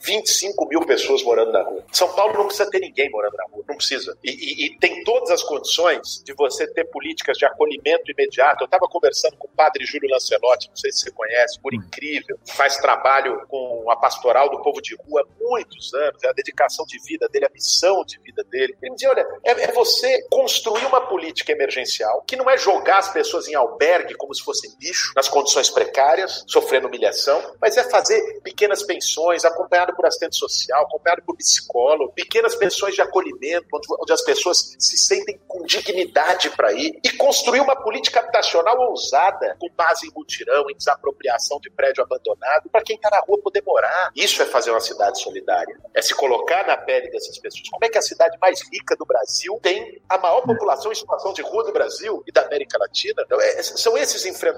[0.00, 1.84] 25 mil pessoas morando na rua.
[1.92, 4.16] São Paulo não precisa ter ninguém morando na rua, não precisa.
[4.22, 8.62] E, e, e tem todas as condições de você ter políticas de acolhimento imediato.
[8.62, 12.38] Eu estava conversando com o padre Júlio Lancelotti, não sei se você conhece, por incrível,
[12.46, 16.84] faz trabalho com a pastoral do povo de rua há muitos anos, é a dedicação
[16.86, 18.76] de vida dele, a missão de vida dele.
[18.80, 22.98] Ele me dizia: olha, é, é você construir uma política emergencial que não é jogar
[22.98, 24.44] as pessoas em albergue como se
[24.78, 30.36] bicho, nas condições precárias, sofrendo humilhação, mas é fazer pequenas pensões, acompanhado acompanhado por assistente
[30.36, 35.62] social, acompanhado por psicólogo, pequenas pensões de acolhimento, onde, onde as pessoas se sentem com
[35.64, 41.58] dignidade para ir, e construir uma política habitacional ousada, com base em mutirão, em desapropriação
[41.60, 44.10] de prédio abandonado, para quem está na rua poder morar.
[44.14, 45.78] Isso é fazer uma cidade solidária.
[45.94, 47.68] É se colocar na pele dessas pessoas.
[47.68, 51.32] Como é que a cidade mais rica do Brasil tem a maior população em situação
[51.32, 53.22] de rua do Brasil e da América Latina?
[53.24, 54.49] Então, é, são esses enfrentamentos,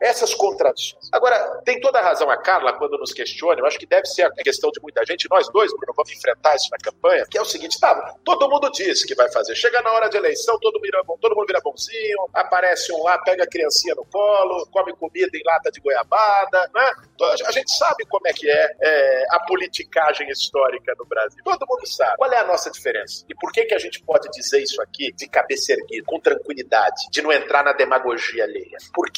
[0.00, 1.08] essas contradições.
[1.12, 4.22] Agora, tem toda a razão a Carla quando nos questiona, eu acho que deve ser
[4.22, 7.42] a questão de muita gente, nós dois, Bruno, vamos enfrentar isso na campanha, que é
[7.42, 9.54] o seguinte, tá, todo mundo disse que vai fazer.
[9.54, 13.44] Chega na hora de eleição, todo, vira, todo mundo vira bonzinho, aparece um lá, pega
[13.44, 16.92] a criancinha no colo, come comida em lata de goiabada, né?
[17.14, 21.42] Então, a gente sabe como é que é, é, a politicagem histórica no Brasil.
[21.44, 22.16] Todo mundo sabe.
[22.16, 23.24] Qual é a nossa diferença?
[23.28, 27.08] E por que, que a gente pode dizer isso aqui de cabeça erguida, com tranquilidade,
[27.10, 28.78] de não entrar na demagogia alheia?
[28.92, 29.13] Porque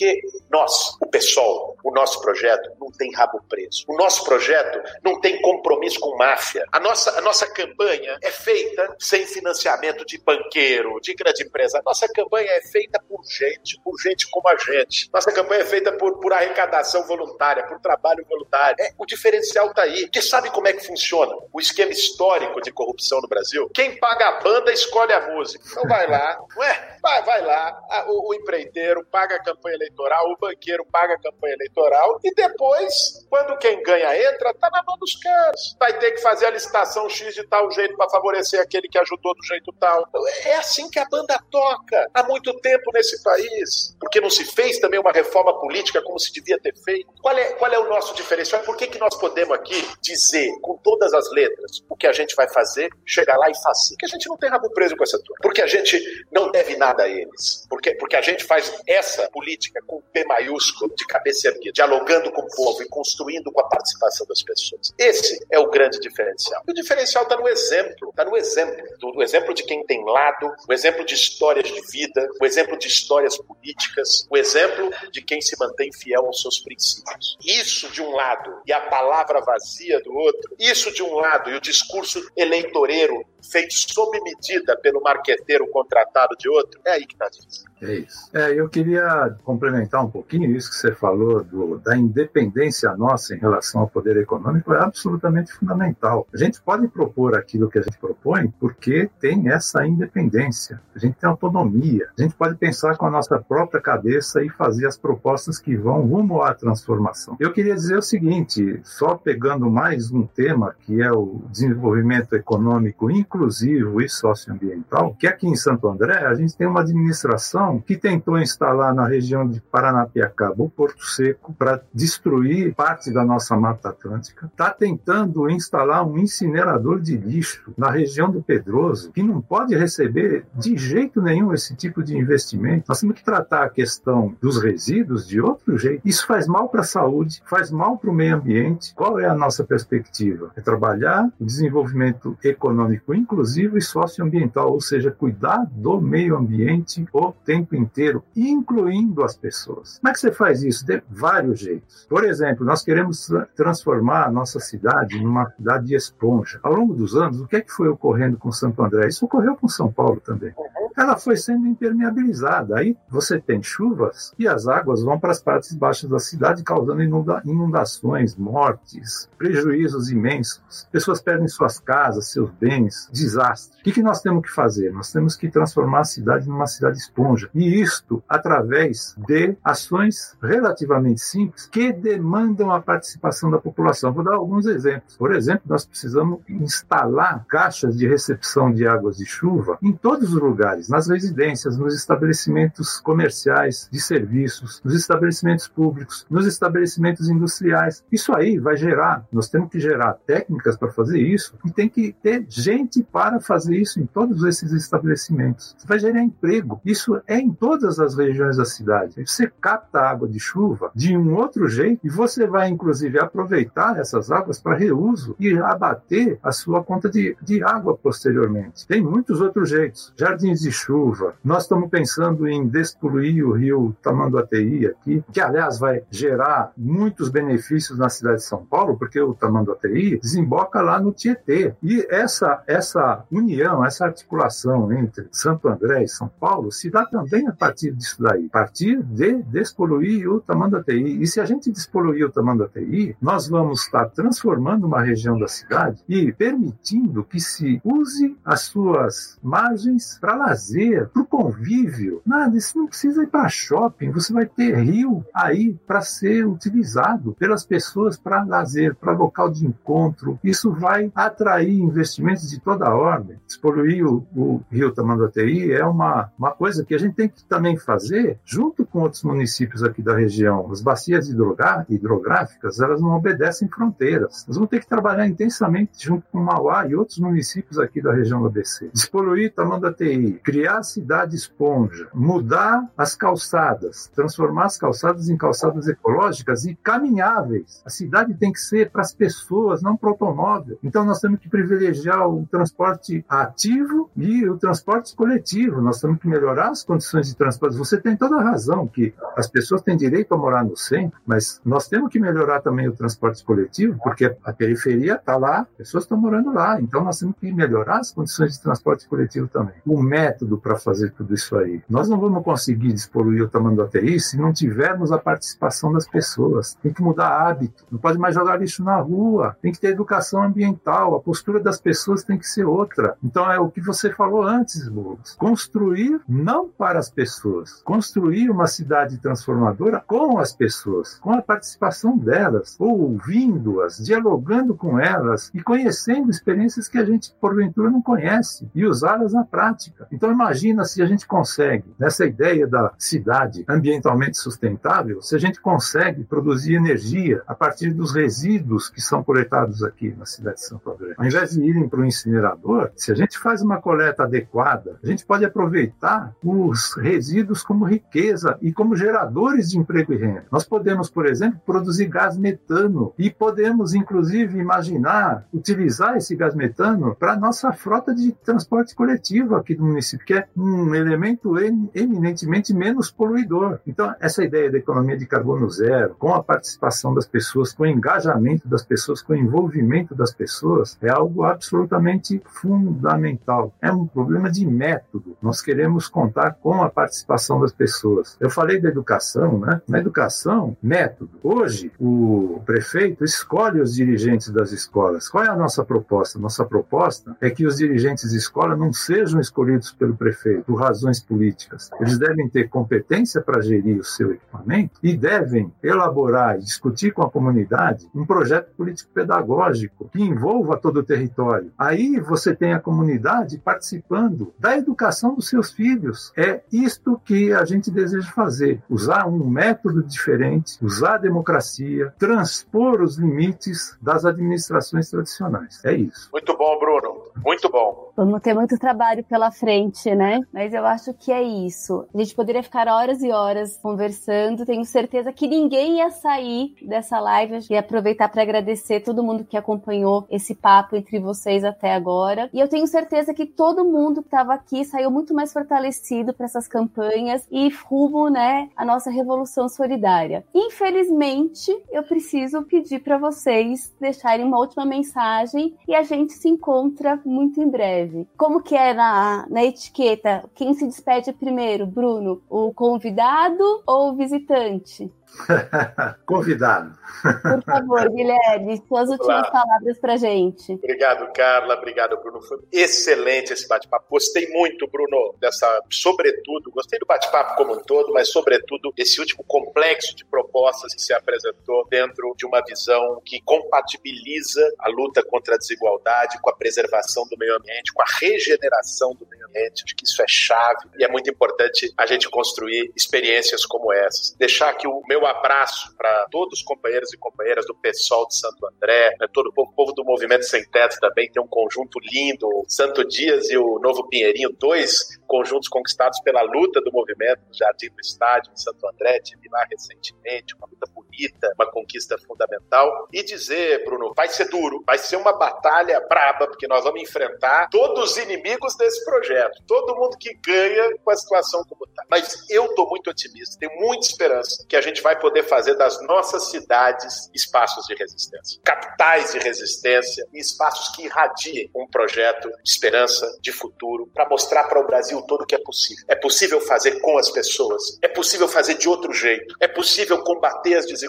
[0.50, 3.84] nós, o PSOL, o nosso projeto, não tem rabo preso.
[3.88, 6.64] O nosso projeto não tem compromisso com máfia.
[6.72, 11.78] A nossa, a nossa campanha é feita sem financiamento de banqueiro, de grande empresa.
[11.78, 15.08] A nossa campanha é feita por gente, por gente como a gente.
[15.12, 18.76] Nossa campanha é feita por, por arrecadação voluntária, por trabalho voluntário.
[18.80, 20.02] É, o diferencial está aí.
[20.02, 23.70] Porque sabe como é que funciona o esquema histórico de corrupção no Brasil?
[23.74, 25.64] Quem paga a banda escolhe a música.
[25.70, 30.36] Então vai lá, ué, vai, vai lá, o, o empreiteiro paga a campanha eleitoral, o
[30.36, 35.14] banqueiro paga a campanha eleitoral e depois, quando quem ganha entra, tá na mão dos
[35.16, 35.76] caras.
[35.78, 39.34] Vai ter que fazer a licitação X de tal jeito para favorecer aquele que ajudou
[39.34, 40.04] do jeito tal.
[40.08, 43.94] Então, é assim que a banda toca há muito tempo nesse país.
[44.00, 47.12] Porque não se fez também uma reforma política como se devia ter feito.
[47.20, 48.62] Qual é, qual é o nosso diferencial?
[48.62, 52.34] Por que, que nós podemos aqui dizer com todas as letras o que a gente
[52.34, 53.94] vai fazer, chegar lá e fazer?
[53.94, 55.36] Porque a gente não tem rabo preso com essa turma.
[55.42, 57.66] Porque a gente não deve nada a eles.
[57.68, 62.42] Porque, porque a gente faz essa política com P maiúsculo, de cabeça erguida, dialogando com
[62.42, 64.92] o povo e construindo com a participação das pessoas.
[64.98, 66.62] Esse é o grande diferencial.
[66.68, 70.52] E o diferencial está no exemplo, está no exemplo, do, exemplo de quem tem lado,
[70.68, 75.40] o exemplo de histórias de vida, o exemplo de histórias políticas, o exemplo de quem
[75.40, 77.38] se mantém fiel aos seus princípios.
[77.44, 81.54] Isso de um lado e a palavra vazia do outro, isso de um lado e
[81.54, 87.28] o discurso eleitoreiro feito sob medida pelo marqueteiro contratado de outro, é aí que está
[87.28, 87.64] difícil.
[87.80, 88.30] É isso.
[88.32, 93.38] É, eu queria complementar um pouquinho isso que você falou do, da independência nossa em
[93.38, 96.26] relação ao poder econômico é absolutamente fundamental.
[96.32, 100.80] A gente pode propor aquilo que a gente propõe porque tem essa independência.
[100.94, 102.08] A gente tem autonomia.
[102.18, 106.06] A gente pode pensar com a nossa própria cabeça e fazer as propostas que vão
[106.06, 107.36] rumo à transformação.
[107.38, 113.10] Eu queria dizer o seguinte, só pegando mais um tema que é o desenvolvimento econômico
[113.10, 118.38] inclusivo e socioambiental, que aqui em Santo André a gente tem uma administração que tentou
[118.38, 124.46] instalar na região de Paranapiacaba o Porto Seco para destruir parte da nossa Mata Atlântica,
[124.46, 130.44] está tentando instalar um incinerador de lixo na região do Pedroso, que não pode receber
[130.54, 132.84] de jeito nenhum esse tipo de investimento.
[132.88, 136.02] Nós temos que tratar a questão dos resíduos de outro jeito.
[136.04, 138.94] Isso faz mal para a saúde, faz mal para o meio ambiente.
[138.94, 140.50] Qual é a nossa perspectiva?
[140.56, 147.32] É trabalhar o desenvolvimento econômico inclusivo e socioambiental, ou seja, cuidar do meio ambiente o
[147.56, 149.98] tempo inteiro, incluindo as pessoas.
[149.98, 150.84] Como é que você faz isso?
[150.84, 152.06] De vários jeitos.
[152.08, 156.60] Por exemplo, nós queremos transformar a nossa cidade numa cidade de esponja.
[156.62, 159.08] Ao longo dos anos, o que é que foi ocorrendo com Santo André?
[159.08, 160.52] Isso ocorreu com São Paulo também.
[160.96, 162.78] Ela foi sendo impermeabilizada.
[162.78, 167.02] Aí você tem chuvas e as águas vão para as partes baixas da cidade, causando
[167.02, 170.88] inunda inundações, mortes, prejuízos imensos.
[170.90, 173.80] Pessoas perdem suas casas, seus bens, desastre.
[173.80, 174.92] O que, que nós temos que fazer?
[174.92, 177.50] Nós temos que transformar a cidade numa cidade esponja.
[177.54, 184.12] E isto através de ações relativamente simples que demandam a participação da população.
[184.12, 185.16] Vou dar alguns exemplos.
[185.16, 190.40] Por exemplo, nós precisamos instalar caixas de recepção de águas de chuva em todos os
[190.40, 198.04] lugares, nas residências, nos estabelecimentos comerciais, de serviços, nos estabelecimentos públicos, nos estabelecimentos industriais.
[198.10, 202.14] Isso aí vai gerar, nós temos que gerar técnicas para fazer isso e tem que
[202.22, 205.76] ter gente para fazer isso em todos esses estabelecimentos.
[205.86, 206.80] Vai gerar emprego.
[206.84, 209.24] Isso é em todas as regiões da cidade.
[209.26, 214.30] Você capta água de chuva de um outro jeito e você vai, inclusive, aproveitar essas
[214.30, 218.86] águas para reuso e abater a sua conta de, de água posteriormente.
[218.86, 220.12] Tem muitos outros jeitos.
[220.16, 221.34] Jardins de chuva.
[221.44, 227.98] Nós estamos pensando em despoluir o rio Tamanduateí aqui, que, aliás, vai gerar muitos benefícios
[227.98, 231.74] na cidade de São Paulo, porque o Tamanduateí desemboca lá no Tietê.
[231.82, 237.48] E essa, essa união, essa articulação entre Santo André e São Paulo se dá também
[237.48, 241.22] a partir disso daí, a partir de despoluir o Tamanduateí.
[241.22, 246.02] E se a gente despoluir o Tamanduateí, nós vamos estar transformando uma região da cidade
[246.08, 250.65] e permitindo que se use as suas margens para lazer,
[251.12, 252.22] para o convívio.
[252.24, 257.34] Nada, isso não precisa ir para shopping, você vai ter rio aí para ser utilizado
[257.38, 260.38] pelas pessoas para lazer, para local de encontro.
[260.42, 263.38] Isso vai atrair investimentos de toda a ordem.
[263.46, 267.76] Despoluir o, o rio Tamanduateí é uma, uma coisa que a gente tem que também
[267.76, 270.70] fazer junto com outros municípios aqui da região.
[270.70, 274.44] As bacias hidrográficas, elas não obedecem fronteiras.
[274.46, 278.40] Nós vamos ter que trabalhar intensamente junto com Mauá e outros municípios aqui da região
[278.40, 278.90] do ABC.
[278.92, 286.64] Despoluir Tamanduateí, criar a cidade esponja, mudar as calçadas, transformar as calçadas em calçadas ecológicas
[286.64, 287.82] e caminháveis.
[287.84, 290.78] A cidade tem que ser para as pessoas, não para o automóvel.
[290.82, 295.82] Então nós temos que privilegiar o transporte ativo e o transporte coletivo.
[295.82, 297.76] Nós temos que melhorar as condições de transporte.
[297.76, 301.60] Você tem toda a razão que as pessoas têm direito a morar no centro, mas
[301.66, 306.16] nós temos que melhorar também o transporte coletivo, porque a periferia está lá, pessoas estão
[306.16, 306.80] morando lá.
[306.80, 309.74] Então nós temos que melhorar as condições de transporte coletivo também.
[309.84, 311.82] O método para fazer tudo isso aí.
[311.88, 316.06] Nós não vamos conseguir despoluir o tamanho do ATI se não tivermos a participação das
[316.06, 316.74] pessoas.
[316.82, 317.84] Tem que mudar hábito.
[317.90, 319.56] Não pode mais jogar lixo na rua.
[319.60, 321.14] Tem que ter educação ambiental.
[321.14, 323.16] A postura das pessoas tem que ser outra.
[323.22, 325.34] Então é o que você falou antes, Lucas.
[325.34, 327.82] Construir não para as pessoas.
[327.82, 335.50] Construir uma cidade transformadora com as pessoas, com a participação delas, ouvindo-as, dialogando com elas
[335.54, 340.06] e conhecendo experiências que a gente porventura não conhece e usá-las na prática.
[340.12, 345.60] Então imagina se a gente consegue, nessa ideia da cidade ambientalmente sustentável, se a gente
[345.60, 350.90] consegue produzir energia a partir dos resíduos que são coletados aqui na cidade de Santo
[350.90, 351.14] André.
[351.16, 355.06] Ao invés de irem para o incinerador, se a gente faz uma coleta adequada, a
[355.06, 360.44] gente pode aproveitar os resíduos como riqueza e como geradores de emprego e renda.
[360.50, 367.14] Nós podemos, por exemplo, produzir gás metano e podemos, inclusive, imaginar utilizar esse gás metano
[367.14, 371.54] para a nossa frota de transporte coletivo aqui do município, que é um elemento
[371.94, 373.78] eminentemente menos poluidor.
[373.86, 377.86] Então, essa ideia da economia de carbono zero, com a participação das pessoas, com o
[377.86, 383.74] engajamento das pessoas, com o envolvimento das pessoas, é algo absolutamente fundamental.
[383.80, 385.36] É um problema de método.
[385.40, 388.36] Nós queremos contar com a participação das pessoas.
[388.40, 389.80] Eu falei da educação, né?
[389.88, 391.30] Na educação, método.
[391.42, 395.28] Hoje, o prefeito escolhe os dirigentes das escolas.
[395.28, 396.38] Qual é a nossa proposta?
[396.38, 400.76] Nossa proposta é que os dirigentes de escola não sejam escolhidos pelo pelo prefeito por
[400.76, 401.90] razões políticas.
[402.00, 407.22] Eles devem ter competência para gerir o seu equipamento e devem elaborar e discutir com
[407.22, 411.72] a comunidade um projeto político-pedagógico que envolva todo o território.
[411.76, 416.32] Aí você tem a comunidade participando da educação dos seus filhos.
[416.36, 423.02] É isto que a gente deseja fazer: usar um método diferente, usar a democracia, transpor
[423.02, 425.80] os limites das administrações tradicionais.
[425.84, 426.28] É isso.
[426.32, 427.25] Muito bom, Bruno.
[427.44, 428.12] Muito bom.
[428.16, 430.40] Vamos ter muito trabalho pela frente, né?
[430.52, 432.06] Mas eu acho que é isso.
[432.14, 434.64] A gente poderia ficar horas e horas conversando.
[434.64, 439.56] Tenho certeza que ninguém ia sair dessa live e aproveitar para agradecer todo mundo que
[439.56, 442.48] acompanhou esse papo entre vocês até agora.
[442.52, 446.46] E eu tenho certeza que todo mundo que estava aqui saiu muito mais fortalecido para
[446.46, 450.44] essas campanhas e rumo, né, a nossa revolução solidária.
[450.54, 457.20] Infelizmente, eu preciso pedir para vocês deixarem uma última mensagem e a gente se encontra
[457.26, 458.26] muito em breve.
[458.36, 460.44] Como que é na, na etiqueta?
[460.54, 462.42] Quem se despede primeiro, Bruno?
[462.48, 465.10] O convidado ou o visitante?
[466.24, 466.96] Convidado.
[467.42, 470.72] Por favor, Guilherme, suas últimas palavras para gente.
[470.72, 471.74] Obrigado, Carla.
[471.74, 472.40] Obrigado, Bruno.
[472.42, 474.06] Foi excelente esse bate-papo.
[474.10, 479.44] Gostei muito, Bruno, dessa, sobretudo, gostei do bate-papo como um todo, mas sobretudo esse último
[479.44, 485.54] complexo de propostas que se apresentou dentro de uma visão que compatibiliza a luta contra
[485.54, 489.84] a desigualdade com a preservação do meio ambiente, com a regeneração do meio ambiente.
[489.84, 494.34] Acho que isso é chave e é muito importante a gente construir experiências como essas.
[494.38, 498.66] Deixar que o meu abraço para todos os companheiros e companheiras do PSOL de Santo
[498.66, 502.46] André, né, todo o povo, povo, do Movimento Sem Teto também tem um conjunto lindo,
[502.46, 507.54] o Santo Dias e o Novo Pinheirinho, dois conjuntos conquistados pela luta do movimento no
[507.54, 510.86] Jardim do Estádio em Santo André, tive lá recentemente, uma luta
[511.16, 513.08] bonita, uma conquista fundamental.
[513.12, 517.68] E dizer, Bruno, vai ser duro, vai ser uma batalha braba, porque nós vamos enfrentar
[517.70, 522.04] todos os inimigos desse projeto, todo mundo que ganha com a situação como está.
[522.10, 526.00] Mas eu estou muito otimista, tenho muita esperança que a gente vai poder fazer das
[526.06, 532.70] nossas cidades espaços de resistência, capitais de resistência e espaços que irradiem um projeto de
[532.70, 536.04] esperança, de futuro, para mostrar para o Brasil todo que é possível.
[536.08, 540.74] É possível fazer com as pessoas, é possível fazer de outro jeito, é possível combater
[540.74, 541.05] as desigualdades,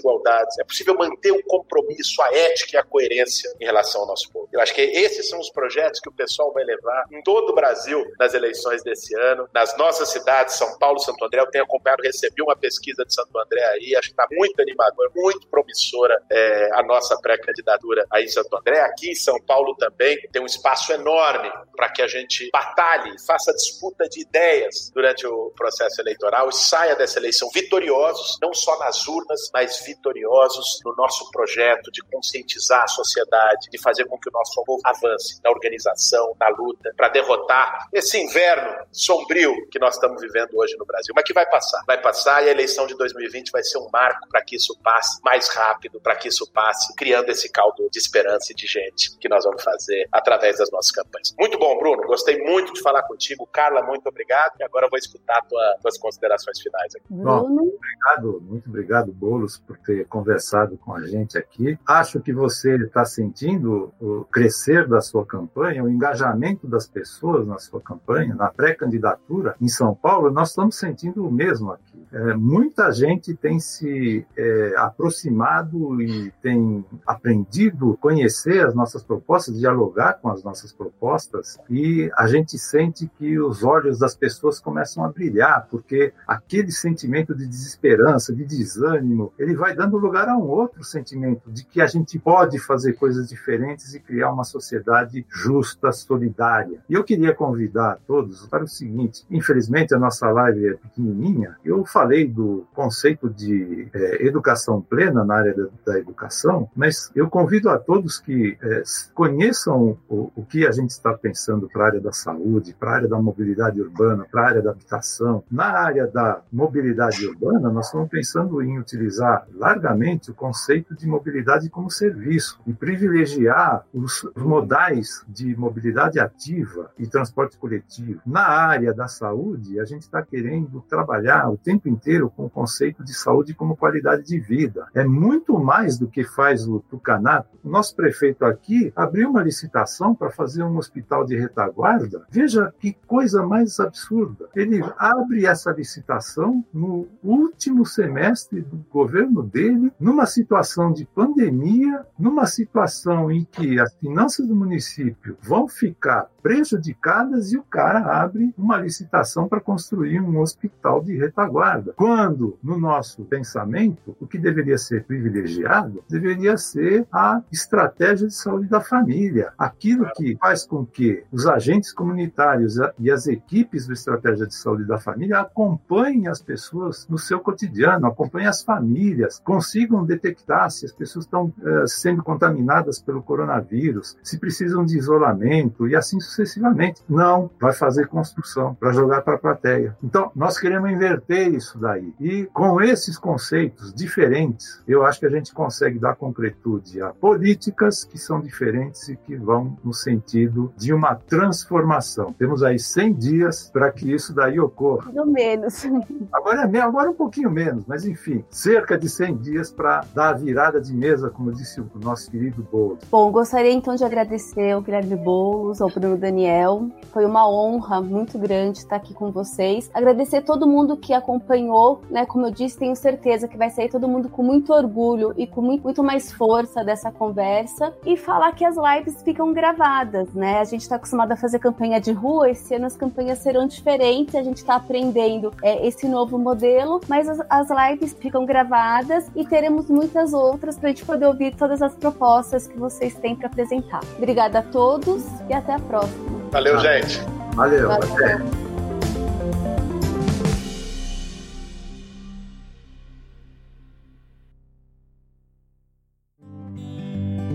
[0.60, 4.48] é possível manter o compromisso, a ética e a coerência em relação ao nosso povo.
[4.52, 7.56] Eu acho que esses são os projetos que o pessoal vai levar em todo o
[7.56, 11.42] Brasil nas eleições desse ano, nas nossas cidades, São Paulo, Santo André.
[11.42, 15.12] Eu tenho acompanhado, recebi uma pesquisa de Santo André aí, acho que está muito animador,
[15.16, 18.80] muito promissora é, a nossa pré-candidatura aí em Santo André.
[18.82, 23.54] Aqui em São Paulo também tem um espaço enorme para que a gente batalhe, faça
[23.54, 29.08] disputa de ideias durante o processo eleitoral e saia dessa eleição vitoriosos, não só nas
[29.08, 34.32] urnas, mas vitoriosos no nosso projeto de conscientizar a sociedade, de fazer com que o
[34.32, 40.22] nosso povo avance na organização, na luta, para derrotar esse inverno sombrio que nós estamos
[40.22, 41.14] vivendo hoje no Brasil.
[41.16, 44.28] Mas que vai passar, vai passar e a eleição de 2020 vai ser um marco
[44.30, 48.52] para que isso passe mais rápido, para que isso passe, criando esse caldo de esperança
[48.52, 51.34] e de gente que nós vamos fazer através das nossas campanhas.
[51.40, 52.04] Muito bom, Bruno.
[52.04, 53.48] Gostei muito de falar contigo.
[53.52, 54.54] Carla, muito obrigado.
[54.60, 57.06] E agora eu vou escutar tua, tuas considerações finais aqui.
[57.10, 61.78] Bom, muito obrigado, muito obrigado, Bolos, por ter conversado com a gente aqui.
[61.86, 67.58] Acho que você está sentindo o crescer da sua campanha, o engajamento das pessoas na
[67.60, 70.32] sua campanha, na pré-candidatura em São Paulo.
[70.32, 71.98] Nós estamos sentindo o mesmo aqui.
[72.12, 80.14] É, muita gente tem se é, aproximado e tem aprendido conhecer as nossas propostas, dialogar
[80.14, 85.10] com as nossas propostas, e a gente sente que os olhos das pessoas começam a
[85.10, 90.84] brilhar, porque aquele sentimento de desesperança, de desânimo, ele vai dando lugar a um outro
[90.84, 96.80] sentimento de que a gente pode fazer coisas diferentes e criar uma sociedade justa, solidária.
[96.90, 101.86] E eu queria convidar todos para o seguinte: infelizmente a nossa live é pequenininha, eu
[101.86, 107.70] falei do conceito de é, educação plena na área da, da, educação, mas eu convido
[107.70, 108.84] a todos que é,
[109.14, 112.96] conheçam o, o, que a gente está pensando para a área da saúde, para a
[112.96, 115.44] área da mobilidade urbana, para a área da habitação.
[115.52, 121.70] Na área da mobilidade urbana, nós estamos pensando em utilizar largamente o conceito de mobilidade
[121.70, 128.22] como serviço e privilegiar os, modais de mobilidade ativa e transporte coletivo.
[128.26, 133.04] Na área da saúde, a gente está querendo trabalhar o tempo inteiro com o conceito
[133.04, 134.88] de saúde como qualidade de vida.
[134.94, 137.58] É muito mais do que faz o Tucanato.
[137.64, 142.26] O nosso prefeito aqui abriu uma licitação para fazer um hospital de retaguarda.
[142.30, 144.50] Veja que coisa mais absurda.
[144.56, 152.46] Ele abre essa licitação no último semestre do governo dele, numa situação de pandemia, numa
[152.46, 158.78] situação em que as finanças do município vão ficar prejudicadas e o cara abre uma
[158.78, 161.94] licitação para construir um hospital de retaguarda.
[161.98, 168.68] Quando, no nosso pensamento, o que deveria ser privilegiado deveria ser a estratégia de saúde
[168.68, 174.48] da família, aquilo que faz com que os agentes comunitários e as equipes do Estratégia
[174.48, 180.70] de Saúde da Família acompanhem as pessoas no seu cotidiano, acompanhem as famílias, consigam detectar
[180.72, 186.20] se as pessoas estão uh, sendo contaminadas pelo coronavírus, se precisam de isolamento e assim
[186.20, 187.04] sucessivamente sucessivamente.
[187.10, 189.96] Não, vai fazer construção para jogar para a plateia.
[190.04, 192.14] Então, nós queremos inverter isso daí.
[192.20, 198.04] E com esses conceitos diferentes, eu acho que a gente consegue dar concretude a políticas
[198.04, 202.34] que são diferentes e que vão no sentido de uma transformação.
[202.34, 205.12] Temos aí 100 dias para que isso daí ocorra.
[205.12, 205.86] Pelo menos.
[206.32, 210.34] Agora, é agora um pouquinho menos, mas enfim, cerca de 100 dias para dar a
[210.34, 213.00] virada de mesa, como disse o nosso querido Boulos.
[213.10, 216.88] Bom, gostaria então de agradecer ao Guilherme Boulos, ao Bruno Daniel.
[217.12, 219.90] Foi uma honra muito grande estar aqui com vocês.
[219.92, 222.28] Agradecer todo mundo que acompanhou, né?
[222.28, 225.62] Como eu disse, tenho certeza que vai sair todo mundo com muito orgulho e com
[225.62, 227.92] muito, mais força dessa conversa.
[228.06, 230.60] E falar que as lives ficam gravadas, né?
[230.60, 234.36] A gente está acostumado a fazer campanha de rua, esse ano as campanhas serão diferentes,
[234.36, 239.46] a gente está aprendendo é, esse novo modelo, mas as, as lives ficam gravadas e
[239.46, 243.48] teremos muitas outras para a gente poder ouvir todas as propostas que vocês têm para
[243.48, 244.02] apresentar.
[244.18, 246.40] Obrigada a todos e até a próxima.
[246.52, 247.22] Valeu, gente.
[247.56, 248.14] Valeu, Valeu.
[248.14, 248.68] até.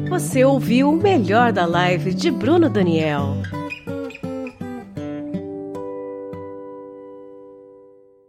[0.09, 3.35] Você ouviu o melhor da live de Bruno Daniel.